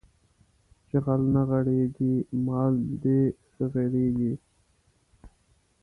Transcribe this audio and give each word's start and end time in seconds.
چې 0.87 0.97
غل 1.05 1.21
نه 1.33 1.41
غېړيږي 1.49 2.15
مال 2.45 2.73
دې 3.03 3.21
غېړيږي 3.71 4.33